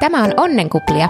[0.00, 1.08] Tämä on Onnenkuplia.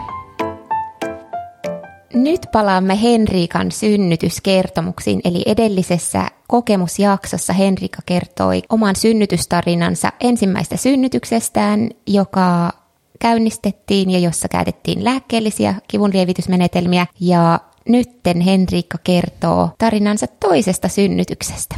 [2.15, 12.73] Nyt palaamme Henriikan synnytyskertomuksiin, eli edellisessä kokemusjaksossa Henrika kertoi oman synnytystarinansa ensimmäistä synnytyksestään, joka
[13.19, 17.07] käynnistettiin ja jossa käytettiin lääkkeellisiä kivunlievitysmenetelmiä.
[17.21, 21.77] Ja nytten Henriikka kertoo tarinansa toisesta synnytyksestä.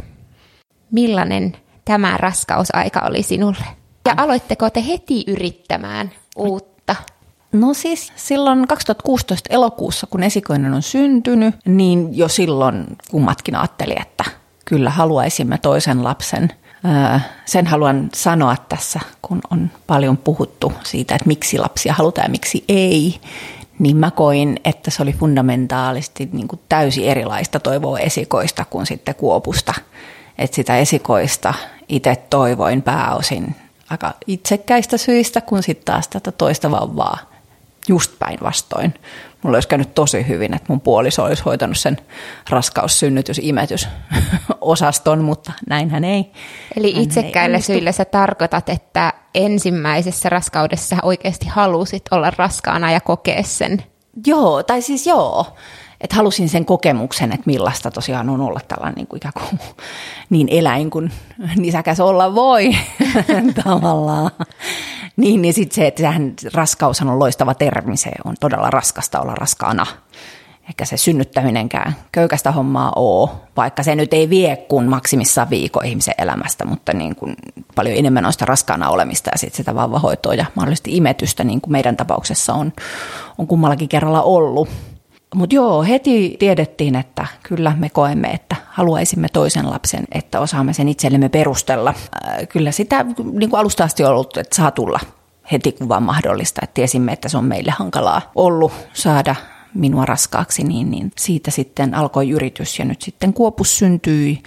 [0.91, 3.65] Millainen tämä raskausaika oli sinulle?
[4.05, 6.70] Ja aloitteko te heti yrittämään uutta?
[7.51, 14.23] No siis silloin 2016 elokuussa, kun esikoinen on syntynyt, niin jo silloin kummatkin ajatteli, että
[14.65, 16.51] kyllä haluaisimme toisen lapsen.
[17.45, 22.63] Sen haluan sanoa tässä, kun on paljon puhuttu siitä, että miksi lapsia halutaan ja miksi
[22.69, 23.19] ei,
[23.79, 29.15] niin mä koin, että se oli fundamentaalisti niin kuin täysin erilaista toivoa esikoista kuin sitten
[29.15, 29.73] kuopusta.
[30.37, 31.53] Että sitä esikoista
[31.89, 33.55] itse toivoin pääosin
[33.91, 37.17] aika itsekkäistä syistä, kun sitten taas tätä toista vauvaa
[37.87, 38.93] just päinvastoin.
[39.41, 41.97] Mulla olisi käynyt tosi hyvin, että mun puoliso olisi hoitanut sen
[42.49, 43.87] raskaus, synnytys, imetys
[44.61, 46.31] osaston, mutta näinhän ei.
[46.77, 53.43] Eli itsekkäillä ei syillä sä tarkoitat, että ensimmäisessä raskaudessa oikeasti halusit olla raskaana ja kokea
[53.43, 53.83] sen?
[54.27, 55.45] Joo, tai siis joo
[56.01, 59.59] että halusin sen kokemuksen, että millaista tosiaan on olla tällainen niin kuin ikään kuin
[60.29, 61.11] niin eläin kuin
[61.57, 62.71] nisäkäs olla voi
[63.63, 64.31] tavallaan.
[65.17, 69.35] Niin, niin sitten se, että sehän raskaus on loistava termi, se on todella raskasta olla
[69.35, 69.85] raskaana.
[70.69, 76.13] Ehkä se synnyttäminenkään köykästä hommaa oo, vaikka se nyt ei vie kuin maksimissaan viikon ihmisen
[76.17, 77.35] elämästä, mutta niin kuin
[77.75, 81.71] paljon enemmän on sitä raskaana olemista ja sit sitä vauvahoitoa ja mahdollisesti imetystä, niin kuin
[81.71, 82.73] meidän tapauksessa on,
[83.37, 84.69] on kummallakin kerralla ollut.
[85.35, 90.89] Mutta joo, heti tiedettiin, että kyllä me koemme, että haluaisimme toisen lapsen, että osaamme sen
[90.89, 91.93] itsellemme perustella.
[92.25, 94.99] Äh, kyllä sitä niin kuin alusta asti ollut, että saa tulla
[95.51, 96.61] heti kun vaan mahdollista.
[96.63, 99.35] Että tiesimme, että se on meille hankalaa ollut saada
[99.73, 104.43] minua raskaaksi, niin, niin siitä sitten alkoi yritys ja nyt sitten Kuopus syntyi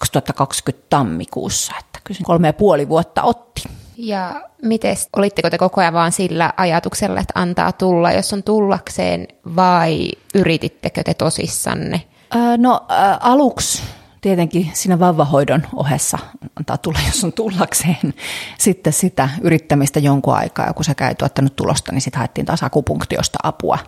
[0.00, 3.62] 2020 tammikuussa, että kyllä kolme ja puoli vuotta otti.
[3.98, 9.28] Ja miten, olitteko te koko ajan vaan sillä ajatuksella, että antaa tulla, jos on tullakseen,
[9.56, 12.02] vai yritittekö te tosissanne?
[12.34, 13.82] Öö, no äh, aluksi
[14.20, 16.18] tietenkin siinä vauvahoidon ohessa
[16.56, 18.14] antaa tulla, jos on tullakseen.
[18.58, 22.62] Sitten sitä yrittämistä jonkun aikaa, ja kun se käy tuottanut tulosta, niin sitten haettiin taas
[22.62, 23.78] akupunktiosta apua.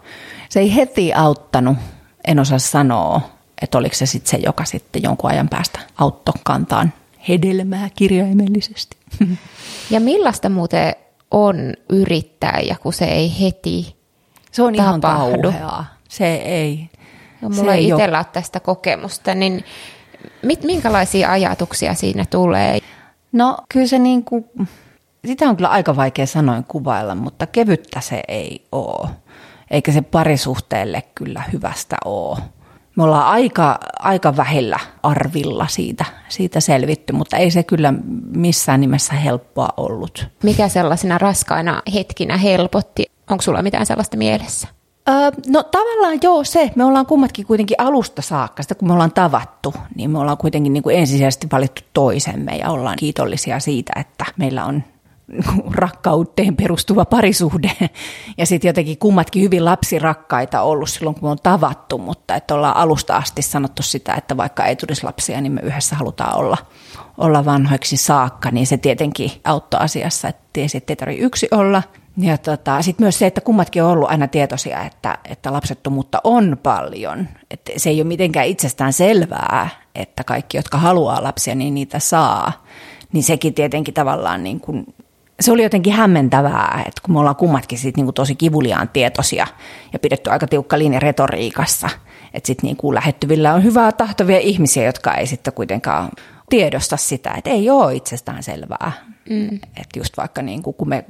[0.48, 1.76] Se ei heti auttanut,
[2.24, 3.20] en osaa sanoa,
[3.62, 6.92] että oliko se sitten se, joka sitten jonkun ajan päästä auttoi kantaan
[7.28, 8.96] hedelmää kirjaimellisesti.
[9.90, 10.94] Ja millaista muuten
[11.30, 13.96] on yrittää ja kun se ei heti
[14.52, 14.88] Se on tapahdu.
[14.88, 15.00] ihan
[15.40, 15.84] kauheaa.
[16.08, 16.90] Se ei.
[17.40, 19.64] No, mulla ei itsellä ole tästä kokemusta, niin
[20.42, 22.78] mit, minkälaisia ajatuksia siinä tulee?
[23.32, 24.44] No kyllä se niin kuin,
[25.26, 29.08] sitä on kyllä aika vaikea sanoin kuvailla, mutta kevyttä se ei ole.
[29.70, 32.38] Eikä se parisuhteelle kyllä hyvästä ole
[32.98, 37.94] me ollaan aika, aika vähillä arvilla siitä, siitä selvitty, mutta ei se kyllä
[38.36, 40.26] missään nimessä helppoa ollut.
[40.42, 43.06] Mikä sellaisina raskaina hetkinä helpotti?
[43.30, 44.68] Onko sulla mitään sellaista mielessä?
[45.08, 49.12] Öö, no tavallaan joo se, me ollaan kummatkin kuitenkin alusta saakka, sitä kun me ollaan
[49.12, 54.24] tavattu, niin me ollaan kuitenkin niin kuin ensisijaisesti valittu toisemme ja ollaan kiitollisia siitä, että
[54.36, 54.82] meillä on
[55.70, 57.70] rakkauteen perustuva parisuhde.
[58.38, 62.76] Ja sitten jotenkin kummatkin hyvin lapsirakkaita ollut silloin, kun me on tavattu, mutta että ollaan
[62.76, 66.56] alusta asti sanottu sitä, että vaikka ei tulisi lapsia, niin me yhdessä halutaan olla,
[67.18, 68.50] olla vanhoiksi saakka.
[68.50, 71.82] Niin se tietenkin auttoi asiassa, että tiesi, että ei tarvitse yksi olla.
[72.16, 76.56] Ja tota, sitten myös se, että kummatkin on ollut aina tietoisia, että, että lapsettomuutta on
[76.62, 77.28] paljon.
[77.50, 82.64] Että se ei ole mitenkään itsestään selvää, että kaikki, jotka haluaa lapsia, niin niitä saa.
[83.12, 84.86] Niin sekin tietenkin tavallaan niin kuin
[85.40, 89.46] se oli jotenkin hämmentävää, että kun me ollaan kummatkin sit niinku tosi kivuliaan tietoisia
[89.92, 91.88] ja pidetty aika tiukka linja retoriikassa,
[92.34, 96.10] että sitten niinku lähettyvillä on hyvää tahtovia ihmisiä, jotka ei sitten kuitenkaan
[96.50, 98.92] tiedosta sitä, että ei ole itsestään selvää.
[99.30, 99.54] Mm.
[99.54, 101.04] Että just vaikka niinku, kun me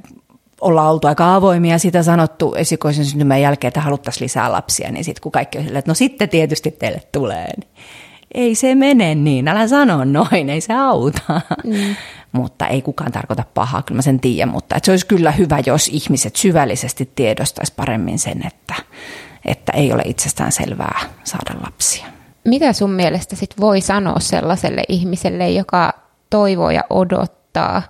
[0.61, 5.21] ollaan oltu aika avoimia sitä sanottu esikoisen syntymän jälkeen, että haluttaisiin lisää lapsia, niin sitten
[5.21, 7.69] kun kaikki on silleen, että no sitten tietysti teille tulee, niin
[8.33, 11.41] ei se mene niin, älä sano noin, ei se auta.
[11.63, 11.95] Mm
[12.31, 15.59] mutta ei kukaan tarkoita pahaa, kyllä mä sen tiedän, mutta että se olisi kyllä hyvä,
[15.65, 18.75] jos ihmiset syvällisesti tiedostaisi paremmin sen, että,
[19.45, 22.05] että ei ole itsestään selvää saada lapsia.
[22.45, 25.93] Mitä sun mielestä sit voi sanoa sellaiselle ihmiselle, joka
[26.29, 27.81] toivoo ja odottaa,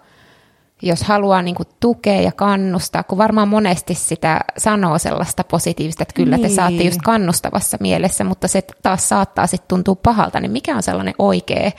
[0.82, 6.38] jos haluaa niin tukea ja kannustaa, kun varmaan monesti sitä sanoo sellaista positiivista, että kyllä
[6.38, 6.50] niin.
[6.50, 10.84] te saatte just kannustavassa mielessä, mutta se taas saattaa sitten tuntua pahalta, niin mikä on
[10.84, 11.72] sellainen oikea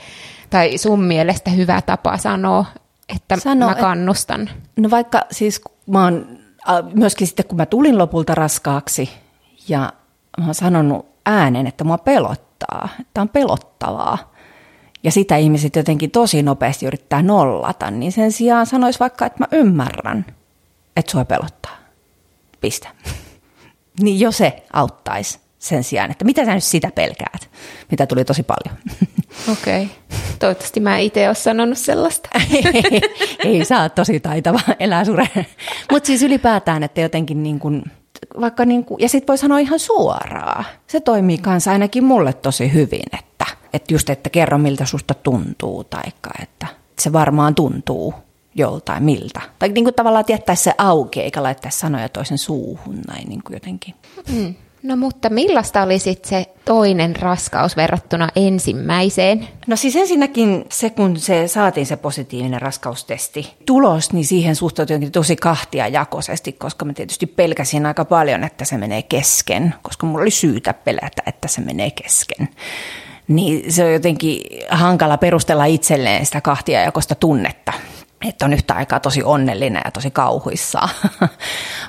[0.49, 2.65] tai sun mielestä hyvä tapa sanoa,
[3.15, 4.41] että Sano, mä kannustan?
[4.41, 6.37] Et, no vaikka siis mä oon
[6.93, 9.09] myöskin sitten kun mä tulin lopulta raskaaksi
[9.67, 9.93] ja
[10.37, 14.30] mä oon sanonut äänen, että mua pelottaa, että on pelottavaa.
[15.03, 19.47] Ja sitä ihmiset jotenkin tosi nopeasti yrittää nollata, niin sen sijaan sanois vaikka, että mä
[19.51, 20.25] ymmärrän,
[20.95, 21.77] että sua pelottaa.
[22.61, 22.89] Pistä.
[24.03, 27.49] niin jo se auttaisi sen sijaan, että mitä sä nyt sitä pelkäät,
[27.91, 28.77] mitä tuli tosi paljon.
[29.51, 29.83] Okei.
[29.83, 29.95] Okay.
[30.39, 32.29] Toivottavasti mä itse ole sanonut sellaista.
[32.83, 33.01] ei,
[33.43, 35.27] ei saa tosi taitava elää sure.
[35.91, 37.83] Mutta siis ylipäätään, että jotenkin niin kuin,
[38.41, 40.65] vaikka niin kuin, ja sitten voi sanoa ihan suoraan.
[40.87, 43.30] Se toimii kanssa ainakin mulle tosi hyvin, että,
[43.73, 46.67] että just, että kerro miltä susta tuntuu, taikka että
[46.99, 48.13] se varmaan tuntuu
[48.55, 49.41] joltain miltä.
[49.59, 53.53] Tai niin kuin tavallaan jättää se auki, eikä laittaa sanoja toisen suuhun näin niin kuin
[53.53, 53.95] jotenkin.
[54.31, 54.55] Mm.
[54.83, 59.47] No mutta millaista oli sitten se toinen raskaus verrattuna ensimmäiseen?
[59.67, 65.35] No siis ensinnäkin se, kun se saatiin se positiivinen raskaustesti tulos, niin siihen suhtautui tosi
[65.35, 70.31] kahtia jakoisesti, koska mä tietysti pelkäsin aika paljon, että se menee kesken, koska mulla oli
[70.31, 72.49] syytä pelätä, että se menee kesken.
[73.27, 77.73] Niin se on jotenkin hankala perustella itselleen sitä kahtia jakosta tunnetta
[78.29, 80.89] että on yhtä aikaa tosi onnellinen ja tosi kauhuissaan.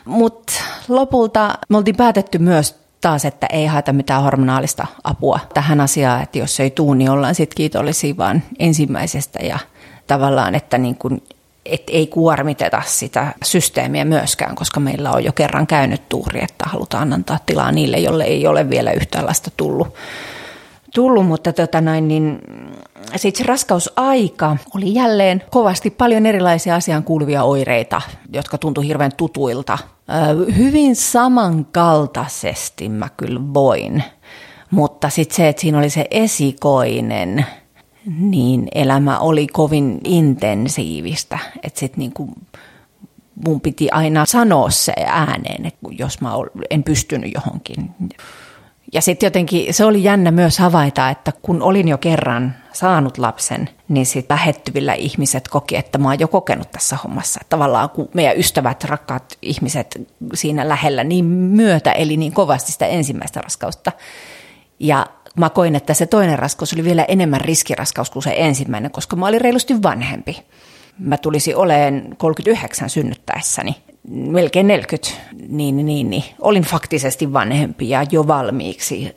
[0.05, 0.53] Mutta
[0.89, 6.39] lopulta me oltiin päätetty myös taas, että ei haeta mitään hormonaalista apua tähän asiaan, että
[6.39, 9.59] jos ei tuu, niin ollaan sitten kiitollisia vaan ensimmäisestä ja
[10.07, 11.23] tavallaan, että niin kuin,
[11.67, 17.13] et ei kuormiteta sitä systeemiä myöskään, koska meillä on jo kerran käynyt tuuri, että halutaan
[17.13, 19.95] antaa tilaa niille, jolle ei ole vielä yhtään lasta tullut.
[20.95, 22.39] Tullut mutta tota noin, niin
[23.17, 28.03] sitten se raskausaika oli jälleen kovasti paljon erilaisia asiaan kuuluvia oireita,
[28.33, 29.79] jotka tuntui hirveän tutuilta.
[30.57, 34.05] Hyvin samankaltaisesti mä kyllä voin,
[34.71, 37.47] mutta sitten se, että siinä oli se esikoinen,
[38.19, 41.39] niin elämä oli kovin intensiivistä.
[41.63, 42.29] Että sitten niinku
[43.47, 46.33] mun piti aina sanoa se ääneen, että jos mä
[46.71, 47.91] en pystynyt johonkin
[48.93, 53.69] ja sitten jotenkin se oli jännä myös havaita, että kun olin jo kerran saanut lapsen,
[53.89, 57.39] niin sitten lähettyvillä ihmiset koki, että mä oon jo kokenut tässä hommassa.
[57.41, 60.01] Että tavallaan kun meidän ystävät, rakkaat ihmiset
[60.35, 63.93] siinä lähellä niin myötä, eli niin kovasti sitä ensimmäistä raskausta.
[64.81, 65.07] Ja
[65.37, 69.27] mä koin, että se toinen raskaus oli vielä enemmän riskiraskaus kuin se ensimmäinen, koska mä
[69.27, 70.43] olin reilusti vanhempi.
[70.99, 73.77] Mä tulisin oleen 39 synnyttäessäni
[74.09, 75.09] melkein 40,
[75.49, 79.17] niin, niin, niin olin faktisesti vanhempi ja jo valmiiksi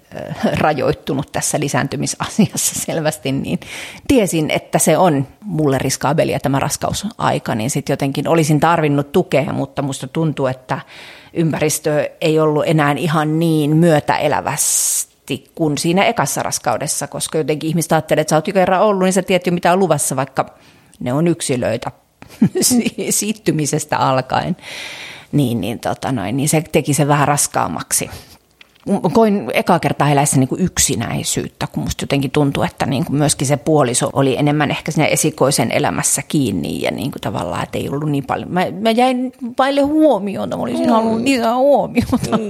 [0.59, 3.59] rajoittunut tässä lisääntymisasiassa selvästi, niin
[4.07, 9.81] tiesin, että se on mulle riskaabelia tämä raskausaika, niin sitten jotenkin olisin tarvinnut tukea, mutta
[9.81, 10.79] musta tuntuu, että
[11.33, 18.21] ympäristö ei ollut enää ihan niin myötäelävästi kuin siinä ekassa raskaudessa, koska jotenkin ihmiset ajattelee,
[18.21, 20.45] että sä oot jo kerran ollut, niin sä tiedät jo mitä on luvassa, vaikka
[20.99, 21.91] ne on yksilöitä
[23.09, 24.57] siittymisestä alkaen,
[25.31, 28.09] niin, niin, tota noin, niin se teki se vähän raskaammaksi.
[29.13, 33.47] Koin eka kertaa eläessä niin kuin yksinäisyyttä, kun musta jotenkin tuntui, että niin kuin myöskin
[33.47, 37.89] se puoliso oli enemmän ehkä siinä esikoisen elämässä kiinni ja niin kuin tavallaan, että ei
[37.89, 38.51] ollut niin paljon.
[38.51, 40.91] Mä, mä jäin vaille huomiota, mä olisin mm.
[40.91, 42.37] halunnut lisää huomiota.
[42.37, 42.49] Mm.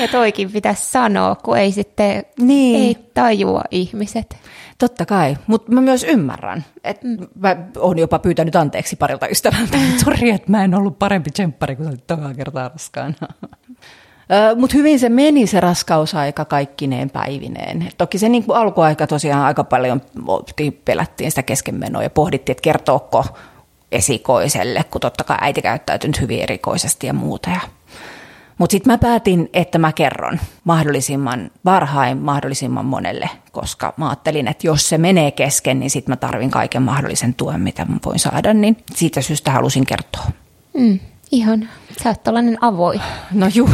[0.00, 2.82] Ja toikin pitäisi sanoa, kun ei sitten niin.
[2.82, 4.36] ei tajua ihmiset.
[4.78, 6.64] Totta kai, mutta mä myös ymmärrän.
[6.84, 7.26] että mm.
[7.34, 11.76] Mä oon jopa pyytänyt anteeksi parilta ystävältä, että sori, että mä en ollut parempi tsemppari
[11.76, 13.28] kuin olit tokaa kertaa raskaana.
[14.56, 17.88] Mutta hyvin se meni se raskausaika kaikkineen päivineen.
[17.98, 20.00] Toki se niin alkuaika tosiaan aika paljon
[20.84, 23.24] pelättiin sitä keskenmenoa ja pohdittiin, että kertooko
[23.92, 27.50] esikoiselle, kun totta kai äiti käyttäytynyt hyvin erikoisesti ja muuta.
[27.50, 27.60] Ja
[28.58, 34.66] mutta sitten mä päätin, että mä kerron mahdollisimman varhain mahdollisimman monelle, koska mä ajattelin, että
[34.66, 38.54] jos se menee kesken, niin sitten mä tarvin kaiken mahdollisen tuen, mitä mä voin saada,
[38.54, 40.24] niin siitä syystä halusin kertoa.
[40.74, 40.98] Mm,
[41.30, 41.68] ihan.
[42.02, 43.00] Sä oot tällainen avoin.
[43.32, 43.70] No juu.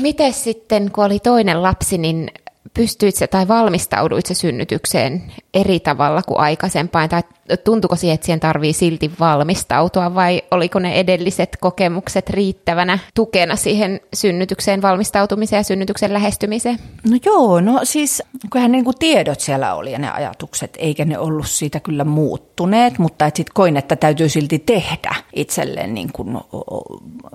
[0.00, 2.30] Miten sitten, kun oli toinen lapsi, niin
[2.74, 7.22] pystyit se tai valmistauduit se synnytykseen eri tavalla kuin aikaisempaan, tai
[7.64, 14.00] tuntuko siihen, että siihen tarvii silti valmistautua, vai oliko ne edelliset kokemukset riittävänä tukena siihen
[14.14, 16.78] synnytykseen valmistautumiseen ja synnytyksen lähestymiseen?
[17.10, 21.18] No joo, no siis kyllähän niin kuin tiedot siellä oli ja ne ajatukset, eikä ne
[21.18, 26.38] ollut siitä kyllä muuttuneet, mutta sitten koin, että täytyy silti tehdä itselleen niin kuin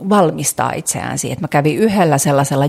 [0.10, 1.38] valmistaa itseään siihen.
[1.42, 2.66] Mä kävin yhdellä sellaisella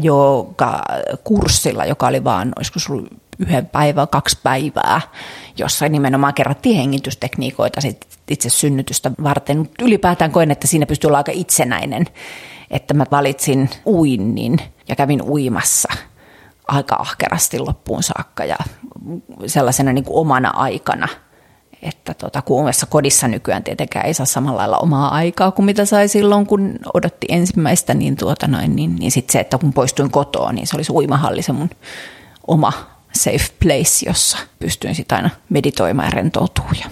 [1.24, 5.00] kurssilla, joka oli vaan, olisiko sulla yhden päivän, kaksi päivää,
[5.58, 9.70] jossa nimenomaan kerrattiin hengitystekniikoita sit itse synnytystä varten.
[9.82, 12.06] Ylipäätään koen, että siinä pystyy olla aika itsenäinen,
[12.70, 15.88] että mä valitsin uinnin ja kävin uimassa
[16.68, 18.56] aika ahkerasti loppuun saakka ja
[19.46, 21.08] sellaisena niin kuin omana aikana.
[21.82, 25.84] että tota, kun omassa kodissa nykyään tietenkään ei saa samalla lailla omaa aikaa kuin mitä
[25.84, 30.10] sai silloin, kun odotti ensimmäistä, niin, tuota noin, niin, niin sitten se, että kun poistuin
[30.10, 31.70] kotoa, niin se oli se uimahalli se mun
[32.46, 32.72] oma
[33.16, 36.76] safe place, jossa pystyin sitten aina meditoimaan ja rentoutumaan.
[36.76, 36.90] Ja,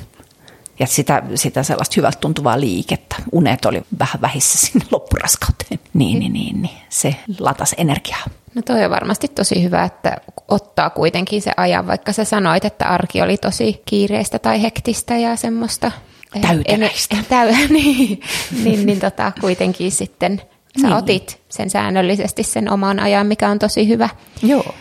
[0.78, 3.16] ja sitä, sitä sellaista hyvältä tuntuvaa liikettä.
[3.32, 5.80] Unet oli vähän vähissä sinne loppuraskauteen.
[5.94, 6.78] Niin, niin, niin, niin.
[6.88, 8.24] se latas energiaa.
[8.54, 10.16] No toi on varmasti tosi hyvä, että
[10.48, 15.36] ottaa kuitenkin se ajan, vaikka sä sanoit, että arki oli tosi kiireistä tai hektistä ja
[15.36, 15.92] semmoista.
[16.40, 17.16] Täyteläistä.
[17.28, 18.20] täy, niin,
[18.64, 20.42] niin, niin tota, kuitenkin sitten
[20.80, 20.96] sä niin.
[20.96, 24.08] otit sen säännöllisesti sen oman ajan, mikä on tosi hyvä.
[24.42, 24.74] Joo.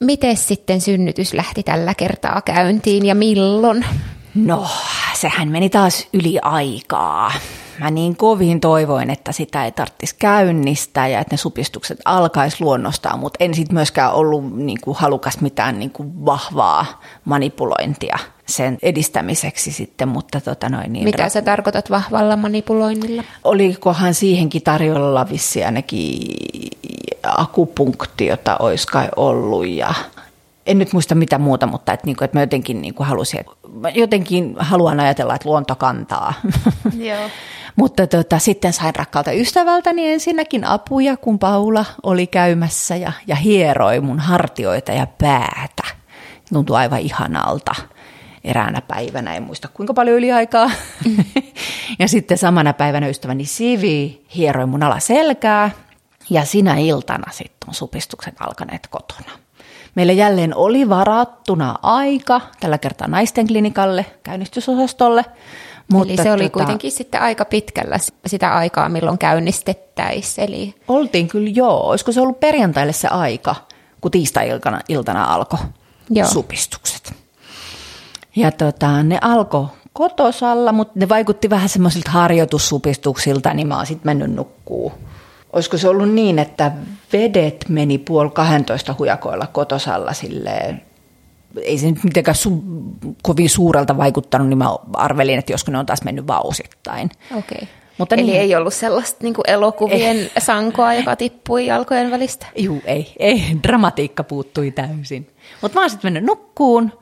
[0.00, 3.86] Miten sitten synnytys lähti tällä kertaa käyntiin ja milloin?
[4.34, 4.66] No,
[5.14, 7.32] sehän meni taas yli aikaa.
[7.80, 13.18] Mä niin kovin toivoin, että sitä ei tarvitsisi käynnistää ja että ne supistukset alkaisi luonnostaan,
[13.18, 19.72] mutta en sitten myöskään ollut niin kuin halukas mitään niin kuin vahvaa manipulointia sen edistämiseksi
[19.72, 21.04] sitten, mutta tota noin niin.
[21.04, 23.22] Mitä sä tarkoitat vahvalla manipuloinnilla?
[23.44, 26.36] Olikohan siihenkin tarjolla vissi ainakin
[27.22, 29.94] akupunktiota olisi kai ollut ja
[30.66, 33.40] en nyt muista mitä muuta, mutta että, niin kuin, että mä jotenkin niin kuin halusin,
[33.40, 36.34] että mä jotenkin haluan ajatella, että luonto kantaa.
[36.96, 37.30] Joo.
[37.76, 44.00] mutta tota, sitten sain rakkaalta ystävältäni ensinnäkin apuja, kun Paula oli käymässä ja, ja hieroi
[44.00, 45.82] mun hartioita ja päätä.
[46.52, 47.74] Tuntui aivan ihanalta
[48.44, 50.70] eräänä päivänä, en muista kuinka paljon yli aikaa.
[51.04, 51.24] Mm.
[51.98, 55.70] ja sitten samana päivänä ystäväni Sivi hieroi mun alaselkää
[56.30, 59.38] ja sinä iltana sitten on supistukset alkaneet kotona.
[59.94, 65.24] Meillä jälleen oli varattuna aika, tällä kertaa naisten klinikalle, käynnistysosastolle.
[65.92, 70.48] Mutta eli se oli tota, kuitenkin sitten aika pitkällä sitä aikaa, milloin käynnistettäisiin.
[70.48, 70.74] Eli...
[70.88, 71.80] Oltiin kyllä joo.
[71.88, 73.54] Olisiko se ollut perjantaille se aika,
[74.00, 75.58] kun tiistai-iltana iltana alkoi
[76.10, 76.28] joo.
[76.28, 77.14] supistukset.
[78.36, 84.08] Ja tota, ne alkoi kotosalla, mutta ne vaikutti vähän semmoisilta harjoitussupistuksilta, niin mä oon sitten
[84.08, 84.92] mennyt nukkuu
[85.56, 86.72] olisiko se ollut niin, että
[87.12, 90.82] vedet meni puoli 12 hujakoilla kotosalla silleen,
[91.62, 95.86] ei se nyt mitenkään su- kovin suurelta vaikuttanut, niin mä arvelin, että joskus ne on
[95.86, 97.10] taas mennyt vausittain.
[97.30, 97.58] Okei.
[97.58, 97.68] Okay.
[97.98, 100.30] Mutta Eli niin, ei ollut sellaista niin elokuvien ei.
[100.38, 102.46] sankoa, joka tippui jalkojen välistä?
[102.56, 103.14] Juu, ei.
[103.18, 103.42] ei.
[103.62, 105.30] Dramatiikka puuttui täysin.
[105.62, 106.92] Mutta mä oon sitten mennyt nukkuun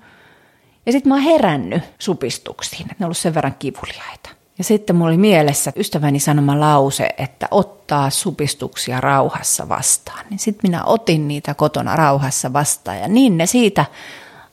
[0.86, 4.30] ja sitten mä oon herännyt supistuksiin, että ne on ollut sen verran kivuliaita.
[4.58, 10.24] Ja sitten mulla oli mielessä ystäväni sanoma lause, että ottaa supistuksia rauhassa vastaan.
[10.30, 13.84] Niin sitten minä otin niitä kotona rauhassa vastaan ja niin ne siitä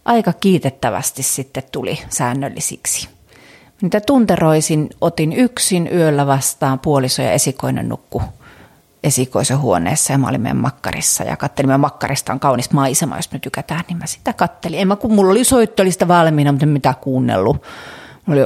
[0.06, 3.10] aika kiitettävästi sitten tuli säännöllisiksi.
[3.82, 8.22] Niitä tunteroisin otin yksin yöllä vastaan puoliso ja esikoinen nukku
[9.04, 13.32] esikoisen huoneessa ja mä olin meidän makkarissa ja kattelin, meidän makkarista on kaunis maisema, jos
[13.32, 14.80] me tykätään, niin mä sitä kattelin.
[14.80, 17.64] En mä, kun mulla oli soittolista valmiina, mutta en mitään kuunnellut
[18.28, 18.40] oli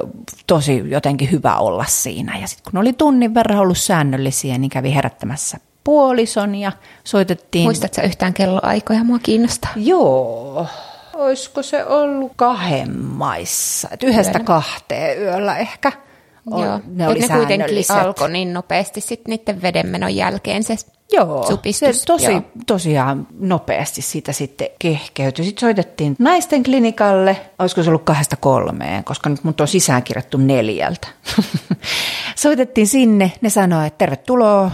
[0.47, 2.37] tosi jotenkin hyvä olla siinä.
[2.37, 6.71] Ja sitten kun oli tunnin verran ollut säännöllisiä, niin kävi herättämässä puolison ja
[7.03, 7.63] soitettiin.
[7.63, 9.03] Muistatko yhtään kelloaikoja?
[9.03, 9.71] Mua kiinnostaa.
[9.75, 10.67] Joo.
[11.15, 13.87] Olisiko se ollut kahden maissa?
[13.91, 14.45] Et yhdestä yöllä.
[14.45, 15.91] kahteen yöllä ehkä.
[16.51, 20.75] Joo, ne, oli ne kuitenkin alkoi niin nopeasti sitten niiden vedenmenon jälkeen se
[21.11, 21.99] Joo, supistus.
[21.99, 22.41] se tosi, Joo.
[22.67, 25.45] tosiaan nopeasti siitä sitten kehkeytyi.
[25.45, 31.07] Sitten soitettiin naisten klinikalle, olisiko se ollut kahdesta kolmeen, koska nyt mut on sisäänkirjattu neljältä.
[32.35, 34.71] soitettiin sinne, ne sanoi, että tervetuloa,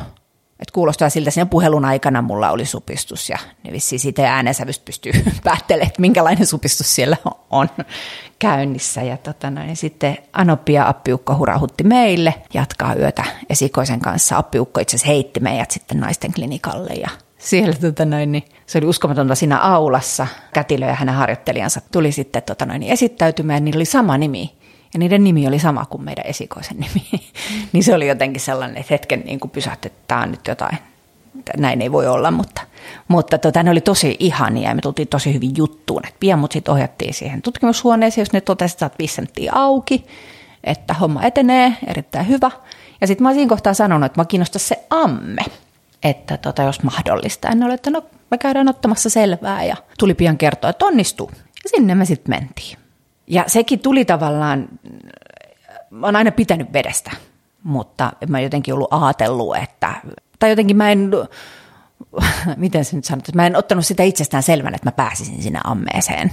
[0.62, 5.12] että kuulostaa siltä, siinä puhelun aikana mulla oli supistus ja ne vissiin siitä äänensävystä pystyy
[5.44, 7.18] päättelemään, että minkälainen supistus siellä
[7.50, 7.70] on
[8.40, 9.02] käynnissä.
[9.02, 14.38] Ja tota noin, niin sitten Anoppi ja Appiukko hurahutti meille jatkaa yötä esikoisen kanssa.
[14.38, 18.88] Appiukko itse asiassa heitti meidät sitten naisten klinikalle ja siellä tota noin, niin se oli
[18.88, 20.28] uskomatonta siinä aulassa.
[20.54, 24.61] Kätilö ja hänen harjoittelijansa tuli sitten tota noin, niin esittäytymään, niillä oli sama nimi
[24.94, 27.06] ja niiden nimi oli sama kuin meidän esikoisen nimi.
[27.74, 30.78] Niin se oli jotenkin sellainen, että hetken niin kuin pysähty, että tämä on nyt jotain,
[31.58, 32.62] näin ei voi olla, mutta,
[33.08, 36.02] mutta tota, ne oli tosi ihania ja me tultiin tosi hyvin juttuun.
[36.06, 40.06] Että pian mut sitten ohjattiin siihen tutkimushuoneeseen, jos ne totesivat, että viisi auki,
[40.64, 42.52] että homma etenee, erittäin hyvä.
[43.02, 45.46] Ja sitten mä olisin kohtaa sanonut, että mä kiinnostaa se amme,
[46.04, 47.50] että tota, jos mahdollista.
[47.50, 51.32] En ole, että no me käydään ottamassa selvää ja tuli pian kertoa, että onnistuu.
[51.36, 52.81] Ja sinne me sitten mentiin.
[53.32, 54.70] Ja sekin tuli tavallaan,
[55.90, 57.12] mä oon aina pitänyt vedestä,
[57.64, 59.94] mutta mä jotenkin ollut ajatellut, että,
[60.40, 61.12] tai jotenkin mä en,
[62.58, 66.32] miten se nyt sanotaan, mä en ottanut sitä itsestään selvänä, että mä pääsisin sinne ammeeseen.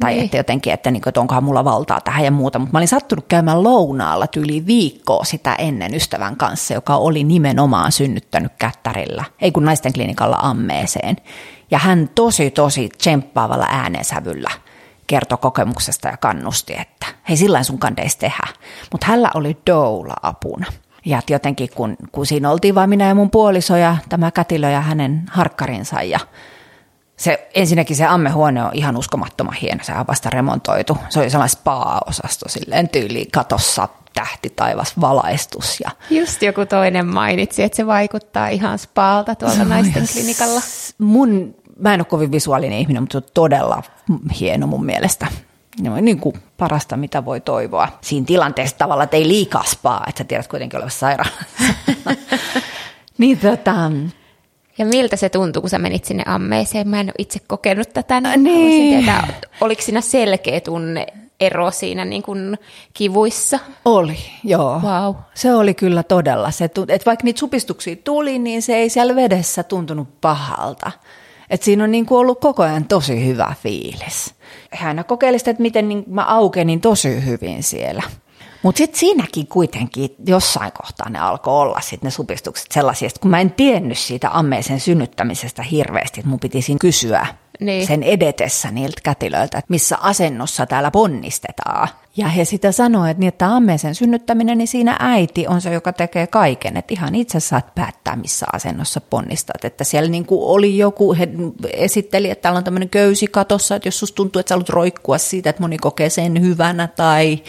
[0.00, 0.24] Tai niin.
[0.24, 2.58] että jotenkin, että, niin kuin, että onkohan mulla valtaa tähän ja muuta.
[2.58, 7.92] Mutta mä olin sattunut käymään lounaalla tyyli viikkoa sitä ennen ystävän kanssa, joka oli nimenomaan
[7.92, 11.16] synnyttänyt kättärillä, ei kun naisten klinikalla ammeeseen.
[11.70, 14.50] Ja hän tosi, tosi tsemppaavalla äänensävyllä–
[15.08, 18.46] kertoi kokemuksesta ja kannusti, että hei sillä sun kandeis tehdä.
[18.92, 20.66] Mutta hänellä oli doula apuna.
[21.04, 24.80] Ja jotenkin kun, kun siinä oltiin vain minä ja mun puoliso ja tämä kätilö ja
[24.80, 26.20] hänen harkkarinsa ja
[27.16, 30.98] se, ensinnäkin se ammehuone on ihan uskomattoman hieno, se on vasta remontoitu.
[31.08, 35.80] Se oli sellainen spa-osasto silleen tyyliin katossa tähti taivas valaistus.
[35.80, 35.90] Ja...
[36.10, 40.60] Just joku toinen mainitsi, että se vaikuttaa ihan spaalta tuolta naisten klinikalla.
[40.98, 43.82] Mun, mä en ole kovin visuaalinen ihminen, mutta se on todella
[44.40, 45.26] hieno mun mielestä.
[46.00, 47.88] Niin kuin parasta, mitä voi toivoa.
[48.00, 51.44] Siinä tilanteessa tavalla, että ei liikaa spaa, että sä tiedät kuitenkin olevassa sairaalassa.
[53.18, 53.90] niin tota,
[54.78, 56.88] ja miltä se tuntui, kun sä menit sinne ammeeseen?
[56.88, 58.20] Mä en ole itse kokenut tätä.
[58.20, 59.04] Niin.
[59.04, 59.28] Tietää,
[59.60, 61.06] oliko siinä selkeä tunne
[61.40, 62.58] ero siinä niin kuin
[62.94, 63.58] kivuissa?
[63.84, 64.80] Oli, joo.
[64.80, 65.14] Wow.
[65.34, 66.50] Se oli kyllä todella.
[66.50, 70.90] Se, että vaikka niitä supistuksia tuli, niin se ei siellä vedessä tuntunut pahalta.
[71.50, 74.34] Et siinä on niin kuin ollut koko ajan tosi hyvä fiilis.
[74.70, 78.02] Hän kokeili sitä, että miten niin mä aukenin tosi hyvin siellä.
[78.62, 83.40] Mutta sitten siinäkin kuitenkin jossain kohtaa ne alkoi olla sit ne supistukset sellaisia, kun mä
[83.40, 87.26] en tiennyt siitä ammeisen synnyttämisestä hirveästi, että mun piti siinä kysyä
[87.60, 87.86] niin.
[87.86, 91.88] sen edetessä niiltä kätilöiltä, että missä asennossa täällä ponnistetaan.
[92.16, 95.92] Ja he sitä sanoivat, että, niin, että ammeisen synnyttäminen, niin siinä äiti on se, joka
[95.92, 96.76] tekee kaiken.
[96.76, 99.64] Että ihan itse saat päättää, missä asennossa ponnistat.
[99.64, 101.28] Että siellä niin kuin oli joku, he
[101.72, 105.18] esitteli, että täällä on tämmöinen köysi katossa, että jos susta tuntuu, että sä haluat roikkua
[105.18, 107.42] siitä, että moni kokee sen hyvänä tai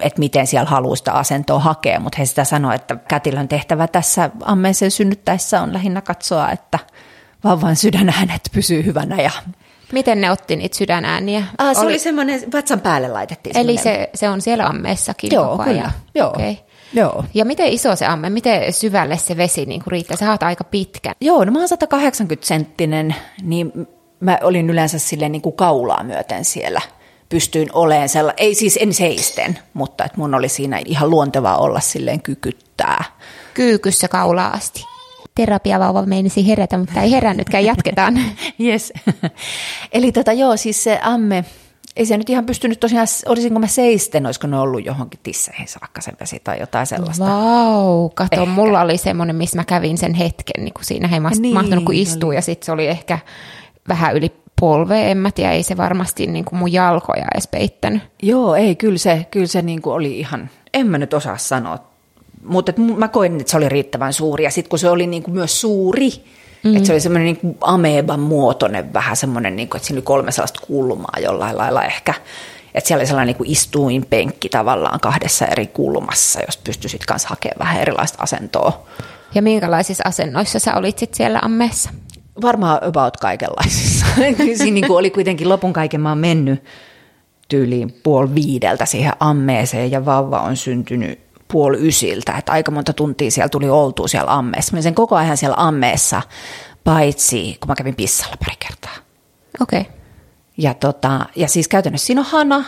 [0.00, 2.00] että miten siellä haluaa sitä asentoa hakea.
[2.00, 6.78] Mutta he sitä sanoivat, että kätilön tehtävä tässä ammeisen synnyttäessä on lähinnä katsoa, että–
[7.44, 9.30] vauvan sydänäänet pysyy hyvänä ja
[9.92, 11.44] Miten ne otti niitä sydänääniä?
[11.58, 13.56] Ah, se oli, oli semmoinen, vatsan päälle laitettiin.
[13.56, 15.90] Eli se, se on siellä ammeessakin Joo, koko kyllä.
[16.14, 16.28] Joo.
[16.28, 16.56] Okay.
[16.92, 17.24] Joo.
[17.34, 20.16] Ja miten iso se amme, miten syvälle se vesi niin kuin riittää?
[20.16, 21.12] Sä oot aika pitkä.
[21.20, 23.72] Joo, no mä oon 180 senttinen, niin
[24.20, 26.80] mä olin yleensä silleen niin kuin kaulaa myöten siellä.
[27.28, 31.80] Pystyin olemaan sella, ei siis en seisten, mutta että mun oli siinä ihan luontevaa olla
[31.80, 33.04] silleen kykyttää.
[33.54, 34.84] Kyykyssä kaulaa asti
[35.38, 38.18] terapiavauva meinisi herätä, mutta ei herännytkään, jatketaan.
[38.66, 38.92] yes.
[39.92, 41.44] Eli tota, joo, siis se amme,
[41.96, 46.00] ei se nyt ihan pystynyt tosiaan, olisinko mä seisten, olisiko ne ollut johonkin tisseihin saakka
[46.00, 47.24] sen vesi tai jotain sellaista.
[47.24, 48.52] Vau, wow, kato, ehkä.
[48.52, 51.94] mulla oli semmoinen, missä mä kävin sen hetken, niin kuin siinä ei niin, mahtunut kun
[51.94, 53.18] istuu, ja sitten se oli ehkä
[53.88, 58.02] vähän yli polve, en mä tiedä, ei se varmasti niin kuin mun jalkoja edes peittänyt.
[58.22, 61.87] Joo, ei, kyllä se, kyllä se niin kuin oli ihan, en mä nyt osaa sanoa
[62.48, 64.44] mutta mä koin, että se oli riittävän suuri.
[64.44, 66.10] Ja sitten kun se oli niin kuin myös suuri,
[66.64, 66.76] mm.
[66.76, 70.32] että se oli semmoinen niin ameban muotoinen vähän semmoinen, niin kuin, että siinä oli kolme
[70.32, 72.14] sellaista kulmaa jollain lailla ehkä.
[72.74, 77.58] Että siellä oli sellainen niin kuin istuinpenkki tavallaan kahdessa eri kulmassa, jos pystyisit kanssa hakemaan
[77.58, 78.86] vähän erilaista asentoa.
[79.34, 81.90] Ja minkälaisissa asennoissa sä olit sit siellä ammeessa?
[82.42, 84.06] Varmaan about kaikenlaisissa.
[84.36, 86.64] Siinä niin kuin oli kuitenkin lopun kaiken mä oon mennyt
[87.48, 93.30] tyyliin puoli viideltä siihen ammeeseen ja vauva on syntynyt puoli ysiltä, että aika monta tuntia
[93.30, 94.76] siellä tuli oltua siellä ammeessa.
[94.76, 96.22] Mä sen koko ajan siellä ammeessa,
[96.84, 99.04] paitsi kun mä kävin pissalla pari kertaa.
[99.60, 99.80] Okei.
[99.80, 99.92] Okay.
[100.58, 102.64] Ja, tota, ja siis käytännössä siinä on hana,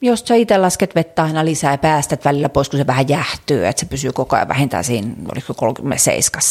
[0.00, 3.66] jos sä itse lasket vettä aina lisää ja päästät välillä pois, kun se vähän jähtyy,
[3.66, 6.42] että se pysyy koko ajan vähintään siinä, oliko 37.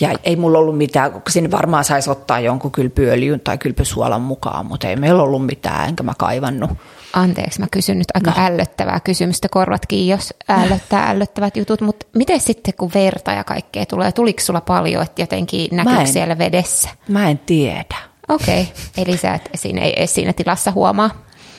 [0.00, 4.66] Ja ei mulla ollut mitään, kun sinne varmaan saisi ottaa jonkun kylpyöljyn tai kylpysuolan mukaan,
[4.66, 6.70] mutta ei meillä ollut mitään, enkä mä kaivannut.
[7.12, 8.46] Anteeksi, mä kysyn nyt aika no.
[8.46, 14.12] ällöttävää kysymystä, korvatkin jos ällöttää ällöttävät jutut, mutta miten sitten kun verta ja kaikkea tulee,
[14.12, 16.88] tuliko sulla paljon, että jotenkin näkyykö siellä vedessä?
[17.08, 17.96] Mä en tiedä.
[18.28, 18.74] Okei, okay.
[19.04, 21.10] eli sä et siinä, ei siinä tilassa huomaa?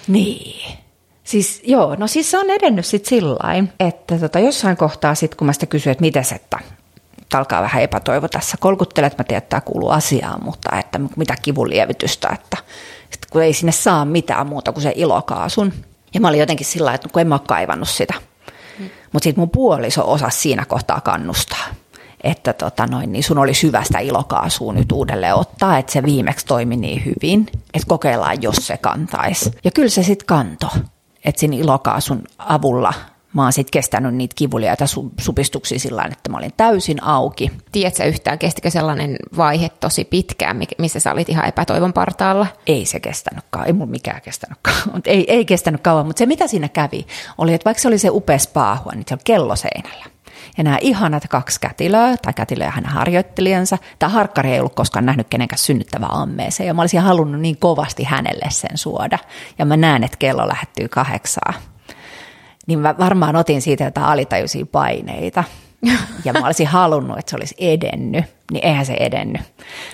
[0.08, 0.78] Niin.
[1.24, 5.48] Siis joo, no siis se on edennyt sitten sillä että tota, jossain kohtaa sitten kun
[5.48, 6.58] mä sitä kysyin, että miten se, että
[7.38, 11.36] alkaa vähän epätoivo tässä kolkuttele, että mä tiedän, että tämä kuuluu asiaan, mutta että mitä
[11.42, 12.58] kivun lievitystä, että
[13.34, 15.74] kun ei sinne saa mitään muuta kuin se ilokaasun.
[16.14, 18.14] Ja mä olin jotenkin sillä että kun en mä ole kaivannut sitä.
[18.80, 18.90] Mm.
[19.12, 21.66] Mutta sitten mun puoliso osasi siinä kohtaa kannustaa
[22.24, 26.46] että tota noin, niin sun olisi hyvä sitä ilokaasua nyt uudelleen ottaa, että se viimeksi
[26.46, 29.52] toimi niin hyvin, että kokeillaan, jos se kantaisi.
[29.64, 30.68] Ja kyllä se sitten kanto,
[31.26, 32.94] että siinä ilokaasun avulla
[33.34, 37.52] mä oon sitten kestänyt niitä kivuliaita su- supistuksia sillä että mä olin täysin auki.
[37.72, 42.48] Tiedätkö yhtään, kestikö sellainen vaihe tosi pitkään, missä sä olit ihan epätoivon partaalla?
[42.68, 45.02] Ei se kestänytkaan, ei mun mikään kestänyt kauan.
[45.06, 48.10] ei, ei kestänyt kauan, mutta se mitä siinä kävi, oli, että vaikka se oli se
[48.12, 50.06] upea spaahua, niin se on kello seinällä.
[50.58, 55.28] Ja nämä ihanat kaksi kätilöä, tai kätilöä hänen harjoittelijansa, tämä harkkari ei ollut koskaan nähnyt
[55.30, 59.18] kenenkään synnyttävää ammeeseen, ja mä olisin halunnut niin kovasti hänelle sen suoda.
[59.60, 61.54] Ja mä näen, että kello lähettyy kahdeksaa
[62.68, 65.44] niin mä varmaan otin siitä jotain alitajuisia paineita.
[66.26, 69.42] ja mä olisin halunnut, että se olisi edennyt, niin eihän se edennyt.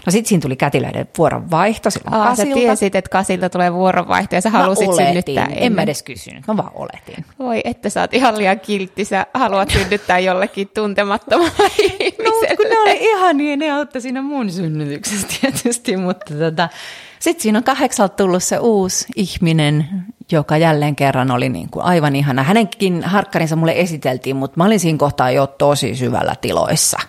[0.06, 2.50] No sitten siinä tuli kätilöiden vuoronvaihto silloin Aa, kasilta.
[2.50, 5.74] sä tiesit, että kasilta tulee vuoronvaihto ja sä halusit mä oletin, synnyttää en ennen.
[5.74, 7.26] mä edes kysynyt, mä vaan oletin.
[7.40, 11.52] Voi, että sä oot ihan liian kiltti, sä haluat synnyttää jollekin tuntemattomalle
[12.00, 12.50] ihmiselle.
[12.50, 16.70] No, kun ne oli ihania, ne auttoi siinä mun synnytyksessä tietysti, mutta tota,
[17.20, 19.88] sitten siinä on kahdeksalta tullut se uusi ihminen,
[20.32, 22.44] joka jälleen kerran oli niin kuin aivan ihana.
[22.44, 27.00] Hänenkin harkkarinsa mulle esiteltiin, mutta mä olin siinä kohtaa jo tosi syvällä tiloissa.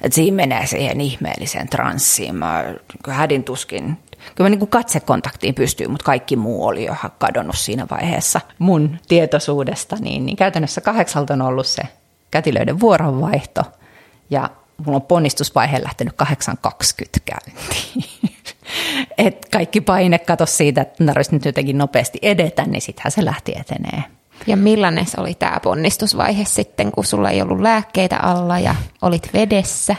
[0.00, 2.34] Et siinä menee siihen ihmeelliseen transsiin.
[2.34, 2.64] Mä
[3.08, 3.96] hädin tuskin
[4.34, 8.98] Kyllä mä niin kuin katsekontaktiin pystyy, mutta kaikki muu oli jo kadonnut siinä vaiheessa mun
[9.08, 9.96] tietoisuudesta.
[10.00, 11.82] Niin, niin käytännössä kahdeksalta on ollut se
[12.30, 13.62] kätilöiden vuoronvaihto
[14.30, 14.50] ja
[14.86, 18.04] mulla on ponnistusvaihe lähtenyt 8.20 käyntiin.
[19.18, 23.52] Et kaikki paine kato siitä, että tarvitsisi nyt jotenkin nopeasti edetä, niin sittenhän se lähti
[23.60, 24.02] etenee.
[24.46, 29.30] Ja millainen se oli tämä ponnistusvaihe sitten, kun sulla ei ollut lääkkeitä alla ja olit
[29.32, 29.96] vedessä?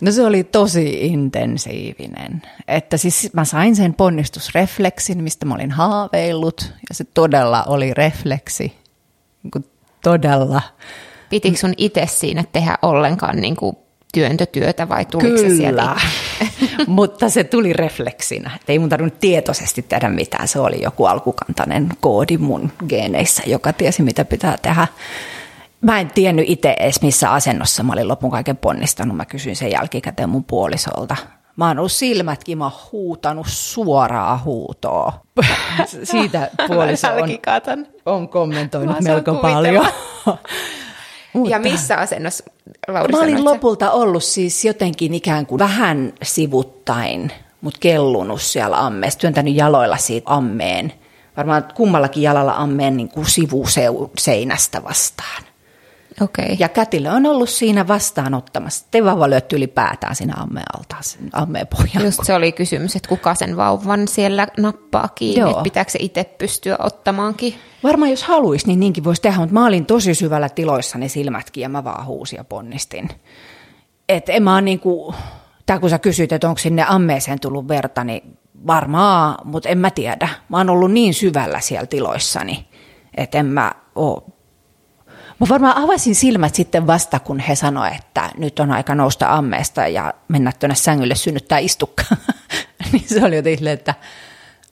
[0.00, 2.42] No se oli tosi intensiivinen.
[2.68, 6.72] Että siis mä sain sen ponnistusrefleksin, mistä mä olin haaveillut.
[6.88, 8.72] Ja se todella oli refleksi.
[9.42, 9.64] Niin
[10.02, 10.62] todella.
[11.30, 13.76] Pitikö sun itse siinä tehdä ollenkaan niin kuin
[14.12, 15.96] työntötyötä vai tuliko se sieltä?
[16.86, 18.50] mutta se tuli refleksinä.
[18.56, 20.48] Et ei mun tarvinnut tietoisesti tehdä mitään.
[20.48, 24.86] Se oli joku alkukantainen koodi mun geeneissä, joka tiesi mitä pitää tehdä.
[25.80, 29.16] Mä en tiennyt itse edes missä asennossa mä olin lopun kaiken ponnistanut.
[29.16, 31.16] Mä kysyin sen jälkikäteen mun puolisolta.
[31.56, 35.12] Mä oon ollut silmätkin, mä oon huutanut suoraa huutoa.
[36.04, 39.86] Siitä puoliso on, on kommentoinut melko paljon.
[41.32, 42.44] Mutta, ja missä asennossa,
[42.88, 49.18] Lauri, Mä olin lopulta ollut siis jotenkin ikään kuin vähän sivuttain, mutta kellunut siellä ammeessa,
[49.18, 50.92] työntänyt jaloilla siitä ammeen.
[51.36, 55.42] Varmaan kummallakin jalalla ammeen niin kuin sivuseinästä vastaan.
[56.20, 56.56] Okay.
[56.58, 58.86] Ja kätilö on ollut siinä vastaanottamassa.
[58.90, 61.02] Te vauva lyötti ylipäätään siinä ammeen altaan,
[61.32, 62.04] ammeen pohjaan.
[62.04, 65.50] Just se oli kysymys, että kuka sen vauvan siellä nappaa kiinni, Joo.
[65.50, 67.54] että pitääkö se itse pystyä ottamaankin.
[67.82, 71.68] Varmaan jos haluaisi, niin niinkin voisi tehdä, mutta mä olin tosi syvällä tiloissani silmätkin ja
[71.68, 73.08] mä vaan huusin ja ponnistin.
[74.08, 75.14] Että en mä niin kuin,
[75.66, 79.90] tai kun sä kysyt, että onko sinne ammeeseen tullut verta, niin varmaan, mutta en mä
[79.90, 80.28] tiedä.
[80.48, 82.68] Mä oon ollut niin syvällä siellä tiloissani,
[83.16, 84.22] että en mä ole
[85.40, 89.86] Mä varmaan avasin silmät sitten vasta, kun he sanoivat, että nyt on aika nousta ammeesta
[89.86, 92.02] ja mennä tuonne sängylle synnyttää istukka.
[92.92, 93.94] niin se oli jotenkin että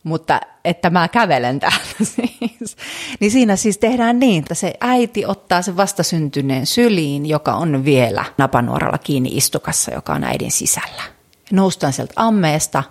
[0.02, 2.76] mutta että mä kävelen täältä siis.
[3.20, 8.24] Niin siinä siis tehdään niin, että se äiti ottaa sen vastasyntyneen syliin, joka on vielä
[8.38, 11.02] napanuoralla kiinni istukassa, joka on äidin sisällä.
[11.52, 12.82] Noustaan sieltä ammeesta,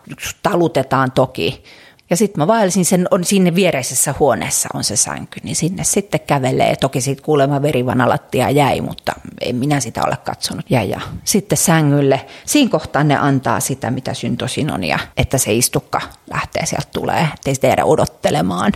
[0.44, 1.64] talutetaan toki,
[2.10, 6.20] ja sitten mä vaelsin sen, on sinne viereisessä huoneessa on se sänky, niin sinne sitten
[6.20, 6.76] kävelee.
[6.76, 10.66] Toki siitä kuulemma verivana lattia jäi, mutta en minä sitä ole katsonut.
[10.70, 12.26] Ja, ja sitten sängylle.
[12.46, 16.02] Siinä kohtaa ne antaa sitä, mitä syntosin on, ja että se istukka
[16.34, 18.72] lähtee sieltä tulee, ettei sitä jäädä odottelemaan.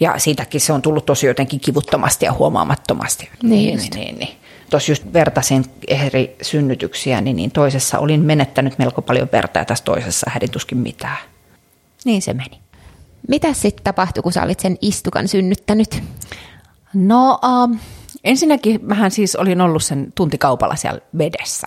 [0.00, 3.30] Ja siitäkin se on tullut tosi jotenkin kivuttomasti ja huomaamattomasti.
[3.42, 4.36] Niin, niin, niin, niin.
[4.70, 9.84] Tuossa just vertasin eri synnytyksiä, niin, niin toisessa olin menettänyt melko paljon verta ja tässä
[9.84, 11.29] toisessa hädin tuskin mitään.
[12.04, 12.60] Niin se meni.
[13.28, 16.02] Mitä sitten tapahtui, kun sä olit sen istukan synnyttänyt?
[16.94, 17.76] No uh,
[18.24, 21.66] ensinnäkin mähän siis olin ollut sen tuntikaupalla siellä vedessä.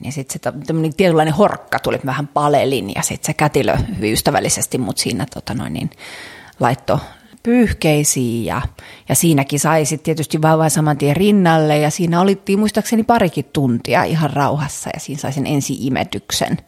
[0.00, 4.78] Niin sitten se tämmöinen tietynlainen horkka tuli, vähän palelin ja sitten se kätilö hyvin ystävällisesti
[4.78, 5.90] mut siinä tota noin, niin,
[6.60, 7.00] laitto
[7.42, 8.62] pyyhkeisiin ja,
[9.08, 14.04] ja siinäkin sai sitten tietysti vauvan saman tien rinnalle ja siinä olittiin muistaakseni parikin tuntia
[14.04, 16.58] ihan rauhassa ja siinä sai sen ensi-imetyksen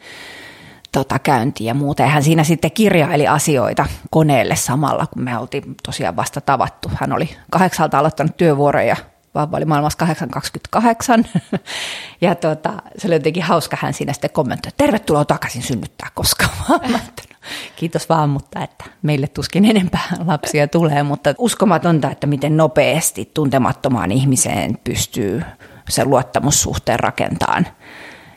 [0.97, 6.41] tota, käyntiin ja hän siinä sitten kirjaili asioita koneelle samalla, kun me oltiin tosiaan vasta
[6.41, 6.91] tavattu.
[7.01, 8.97] Hän oli kahdeksalta aloittanut työvuoroja,
[9.35, 11.29] vauva oli maailmassa 8.28.
[12.21, 16.51] ja tota, se oli jotenkin hauska, hän siinä sitten kommentoi, että tervetuloa takaisin synnyttää koskaan.
[17.77, 24.13] Kiitos vaan, mutta että meille tuskin enempää lapsia tulee, mutta uskomatonta, että miten nopeasti tuntemattomaan
[24.13, 25.43] ihmiseen pystyy
[25.89, 27.67] sen luottamussuhteen rakentamaan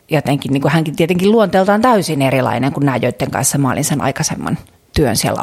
[0.09, 4.01] jotenkin, niin kuin hänkin tietenkin luonteeltaan täysin erilainen kuin nämä, joiden kanssa mä olin sen
[4.01, 4.57] aikaisemman
[4.93, 5.41] työn siellä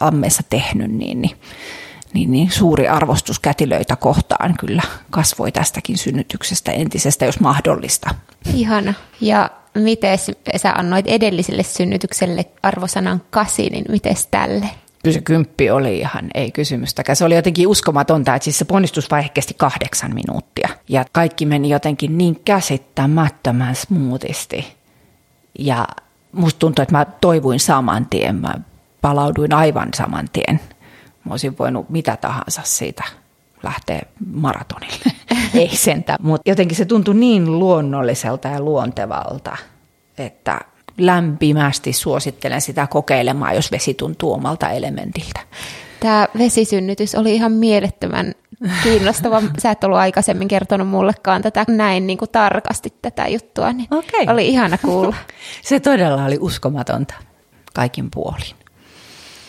[0.00, 1.36] ammeessa tehnyt, niin, niin,
[2.12, 8.14] niin, niin suuri arvostus kätilöitä kohtaan kyllä kasvoi tästäkin synnytyksestä entisestä, jos mahdollista.
[8.54, 8.94] Ihana.
[9.20, 10.18] Ja miten
[10.56, 14.68] sä annoit edelliselle synnytykselle arvosanan kasi, niin miten tälle?
[15.02, 17.16] Kyllä se kymppi oli ihan, ei kysymystäkään.
[17.16, 20.68] Se oli jotenkin uskomatonta, että siis se ponnistusvaihe kesti kahdeksan minuuttia.
[20.88, 24.74] Ja kaikki meni jotenkin niin käsittämättömän smoothisti.
[25.58, 25.88] Ja
[26.32, 28.36] musta tuntui, että mä toivuin saman tien.
[28.36, 28.54] Mä
[29.00, 30.60] palauduin aivan saman tien.
[31.24, 33.04] Mä olisin voinut mitä tahansa siitä
[33.62, 34.02] lähteä
[34.34, 35.12] maratonille.
[35.54, 39.56] Ei sentään, mutta jotenkin se tuntui niin luonnolliselta ja luontevalta,
[40.18, 40.60] että
[40.98, 45.40] lämpimästi suosittelen sitä kokeilemaan, jos vesi tuntuu omalta elementiltä.
[46.00, 48.34] Tämä vesisynnytys oli ihan mielettömän
[48.82, 49.42] kiinnostava.
[49.62, 54.34] Sä et ollut aikaisemmin kertonut mullekaan tätä näin niin kuin tarkasti tätä juttua, niin okay.
[54.34, 55.16] oli ihana kuulla.
[55.62, 57.14] Se todella oli uskomatonta
[57.74, 58.56] kaikin puolin.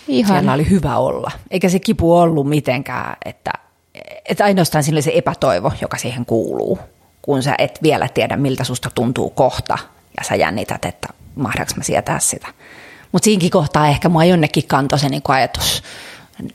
[0.08, 0.40] Ihana.
[0.40, 1.32] Siellä oli hyvä olla.
[1.52, 3.52] Eikä se kipu ollut mitenkään, että,
[4.26, 6.80] että ainoastaan sille se epätoivo, joka siihen kuuluu,
[7.22, 9.78] kun sä et vielä tiedä, miltä susta tuntuu kohta,
[10.18, 12.48] ja sä jännität, että mahdaanko mä sietää sitä.
[13.12, 15.84] Mutta siinkin kohtaa ehkä mua jonnekin kantoi se niin ajatus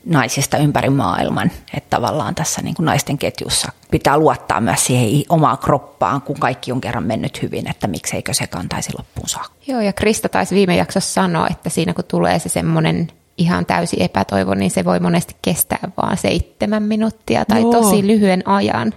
[0.05, 5.57] naisista ympäri maailman, että tavallaan tässä niin kuin naisten ketjussa pitää luottaa myös siihen omaan
[5.57, 9.55] kroppaan, kun kaikki on kerran mennyt hyvin, että mikseikö se kantaisi loppuun saakka.
[9.67, 13.07] Joo, ja Krista taisi viime jaksossa sanoa, että siinä kun tulee se semmoinen
[13.37, 17.71] ihan täysi epätoivo, niin se voi monesti kestää vain seitsemän minuuttia tai Joo.
[17.71, 18.93] tosi lyhyen ajan.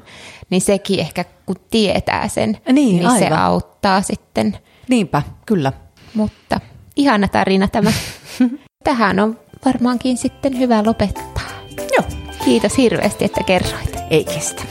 [0.50, 4.58] Niin sekin ehkä, kun tietää sen, niin, niin se auttaa sitten.
[4.88, 5.72] Niinpä, kyllä.
[6.14, 6.61] Mutta
[6.96, 7.92] ihana tarina tämä.
[8.85, 11.51] Tähän on varmaankin sitten hyvä lopettaa.
[11.96, 12.09] Joo.
[12.44, 13.96] Kiitos hirveästi, että kerroit.
[14.11, 14.62] Ei kestä.